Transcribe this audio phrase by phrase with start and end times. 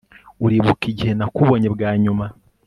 [0.45, 2.25] Uribuka igihe nakubonye bwa nyuma